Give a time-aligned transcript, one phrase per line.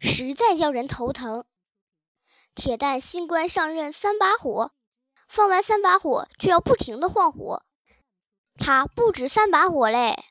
[0.00, 1.44] 实在叫人头疼。
[2.54, 4.72] 铁蛋新官上任三把火，
[5.28, 7.62] 放完三把火却要不停的晃火。
[8.58, 10.24] 他不止三把火嘞，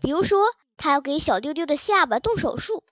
[0.00, 2.84] 比如说他要给小丢丢的下巴动手术。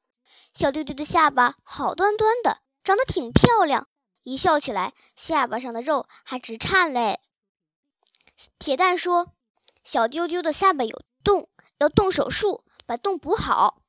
[0.53, 3.89] 小丢丢的下巴好端端的，长得挺漂亮，
[4.23, 7.21] 一笑起来下巴上的肉还直颤嘞。
[8.59, 9.33] 铁蛋说
[9.85, 11.49] ：“小丢丢的下巴有洞，
[11.79, 13.83] 要动手术把洞补好。”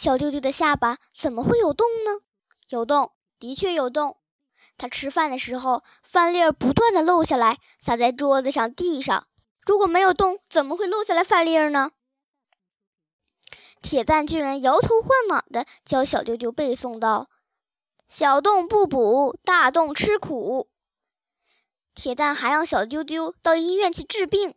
[0.00, 2.20] 小丢丢的下巴怎么会有洞呢？
[2.68, 3.10] 有洞。
[3.40, 4.16] 的确有洞，
[4.76, 9.26] 他吃饭的时候饭粒儿不断的漏下来，洒在桌子上、地上。
[9.66, 11.90] 如果没有洞，怎么会漏下来饭粒儿呢？
[13.82, 17.28] 铁蛋居然摇头晃脑的教小丢丢背诵道
[18.08, 20.68] ：“小洞不补，大洞吃苦。”
[21.96, 24.54] 铁蛋还让小丢丢到医院去治病。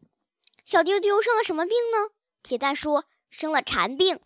[0.63, 2.13] 小丢丢生了什么病呢？
[2.43, 4.20] 铁蛋说：“生了馋病。”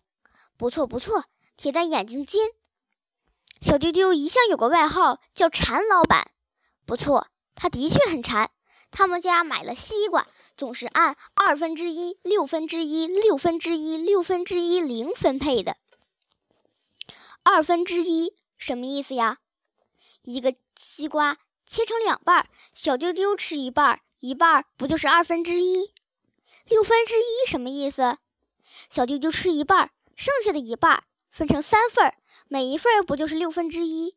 [0.56, 1.24] 不错不错，
[1.56, 2.50] 铁蛋眼睛尖。
[3.60, 6.30] 小丢丢一向有个外号叫“馋老板”，
[6.86, 8.50] 不错，他的确很馋。
[8.90, 10.26] 他们家买了西瓜，
[10.56, 15.76] 总是按二分之一、六分之一、六分之一、六分之一零分配的。
[17.42, 19.38] 二分之一什么意思呀？
[20.22, 25.92] 一个西瓜切成两半，小丢丢吃一半，一半不就是二分之一？
[26.64, 28.18] 六分之一什么意思？
[28.88, 32.14] 小丢丢吃一半，剩下的一半分成三份儿。
[32.48, 34.16] 每一份儿不就是六分之一？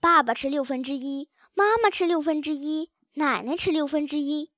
[0.00, 4.50] 爸爸吃六分之一，妈妈吃六分之一，奶奶吃六分之一。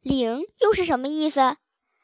[0.00, 1.56] 零又是什么意思？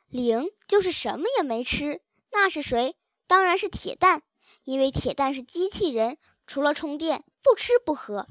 [0.08, 2.02] 零就是什么也没吃。
[2.32, 2.96] 那是谁？
[3.26, 4.22] 当然是铁蛋，
[4.64, 8.26] 因为铁蛋是机器人，除了充电不吃不喝。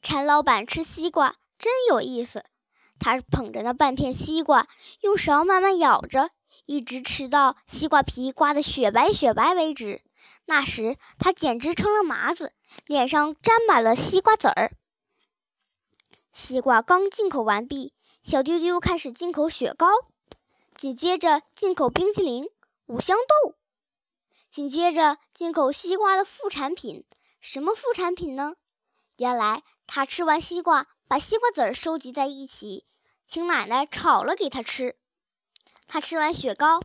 [0.00, 2.44] 陈老板吃西瓜真有意思，
[3.00, 4.68] 他捧着那半片西瓜，
[5.00, 6.30] 用勺慢慢咬着，
[6.70, 10.04] 一直吃到西瓜皮刮得雪白雪白为止。
[10.44, 12.52] 那时他简直成了麻子，
[12.86, 14.70] 脸上沾满了西瓜籽儿。
[16.32, 17.92] 西瓜刚进口完毕，
[18.22, 19.88] 小丢丢开始进口雪糕，
[20.76, 22.46] 紧接着进口冰淇淋、
[22.86, 23.56] 五香豆，
[24.48, 27.04] 紧接着进口西瓜的副产品。
[27.40, 28.54] 什么副产品呢？
[29.16, 32.86] 原来他吃完西瓜，把西瓜籽儿收集在一起，
[33.26, 34.99] 请奶奶炒了给他吃。
[35.92, 36.80] 他吃完雪糕、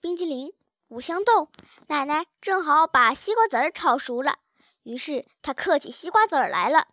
[0.00, 0.52] 冰激凌。
[0.86, 1.48] 五香豆，
[1.88, 4.38] 奶奶正好把西瓜籽儿炒熟了，
[4.84, 6.86] 于是他嗑起西瓜籽儿来了。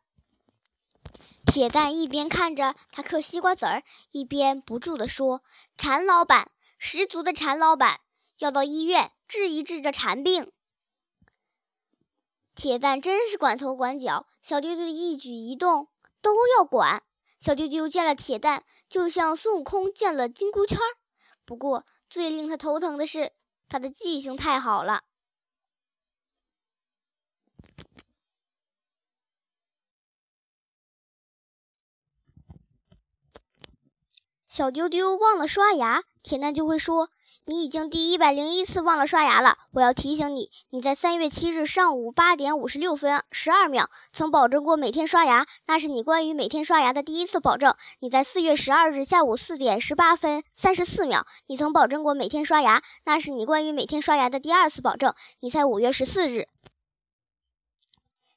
[1.46, 5.44] 铁蛋一边看着他嗑西瓜籽儿，一边不住地说
[5.78, 6.50] ：“馋老板，
[6.80, 8.00] 十足的馋老板，
[8.40, 10.52] 要到医院治一治这馋病。”
[12.56, 15.90] 铁蛋真是管头管脚，小丢丢的一举一动
[16.24, 17.04] 都要管。
[17.40, 20.80] 小丢丢见了铁蛋，就像孙悟空见了金箍圈。
[21.52, 23.34] 不过最令他头疼的是。
[23.68, 25.04] 他的记性太好了。
[34.48, 37.10] 小丢丢忘了刷牙，铁蛋就会说。
[37.46, 47.76] 你已经第一百零一次忘了刷牙了，我要提醒你，你在三月七日上午八点五十六分十二秒曾保证过每天刷牙，那是你关于每天刷牙的第一次保证。
[48.00, 55.14] 你在四月十二日下午四点十八分三十四秒，你曾保证过每天刷牙，那是你关于每天刷牙的第二次保证。
[55.40, 56.48] 你在五月十四日，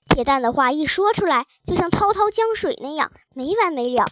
[0.08, 4.06] 铁蛋的话一说出来，就像滔滔江水那样没完没了。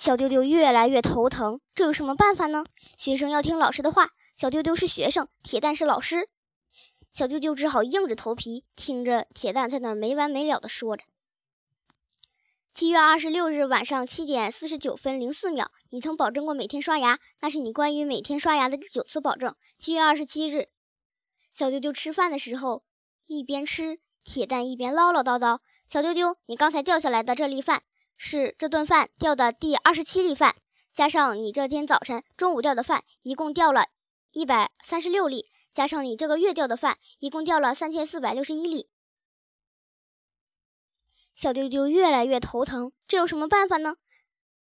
[0.00, 2.64] 小丢丢越来越头疼，这有什么办法呢？
[2.96, 6.30] 学生要听老师的话，小丢丢是学生，铁蛋是老师，
[7.12, 11.04] 小丢丢只好硬着头皮听着铁蛋在那儿没完没了的说着。
[12.72, 19.54] 七月二十六日晚上七点四十九分零四秒，你曾保证过每天刷牙，那是你关于每天刷牙的第九次保证。
[19.76, 20.70] 七月二十七日，
[21.52, 22.84] 小丢丢吃饭的时候
[23.26, 27.82] 一边吃，铁蛋一边唠唠叨叨：“小丢丢，你刚才掉下来的这粒饭。”
[28.22, 30.54] 是这顿饭掉的第二十七粒饭，
[30.92, 33.86] 加上你这天早晨、中午掉的饭，一共掉了
[34.30, 38.90] 一百三十六粒，加上你这个月掉的饭，一共掉了三千四百六十一粒。
[41.34, 43.96] 小丢丢越来越头疼，这有什么办法呢？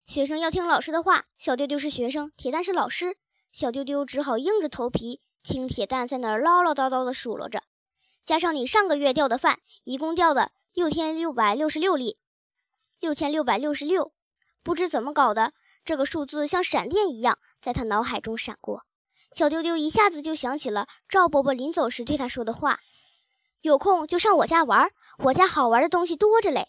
[0.06, 3.18] 学生要听老师的话，小丢丢是学生，铁蛋是老师，
[3.52, 7.62] 小丢丢只好硬着头皮听铁蛋在那儿唠唠叨叨的数落着，
[8.24, 12.16] 加上你上个月掉的饭，一共掉了六千六百六十六粒。
[13.02, 14.12] 六千六百六十六，
[14.62, 15.54] 不知怎么搞的，
[15.84, 18.86] 这个数字像闪电一样在他脑海中闪过。
[19.34, 22.78] 小丢丢一下子就想起了赵伯伯临走时对他说的话
[23.60, 26.68] ：“有空就上我家玩，我家好玩的东西多着嘞。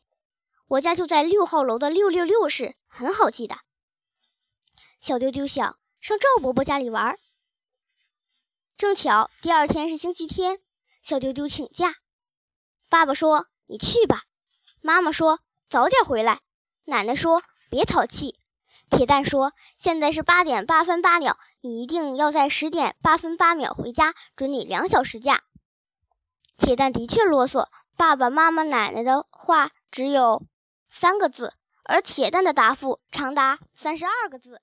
[0.70, 3.58] 我家就在六号楼的六六六室，很好记的。”
[5.00, 7.16] 小丢丢想上赵伯伯家里玩，
[8.76, 10.60] 正巧第二天是星期天，
[11.04, 11.98] 小丢丢请假。
[12.90, 14.24] 爸爸说：“你去吧。”
[14.82, 15.40] 妈妈说
[15.74, 16.40] ：“早点回来。”
[16.86, 17.42] 奶奶说
[17.72, 18.40] ：“别淘气。”
[18.92, 25.42] 铁蛋说：“现在是八点八分八秒，你一定要在十点八分八秒回家，准你两小时假。”
[26.60, 30.46] 铁蛋的确啰嗦，爸爸妈妈、奶奶的话只有
[30.90, 34.62] 三个字，而铁蛋的答复长达三十二个字。